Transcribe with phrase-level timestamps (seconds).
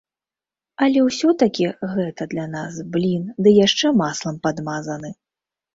[0.85, 5.19] Але ўсё-такі гэта для нас блін ды яшчэ маслам падмазаны.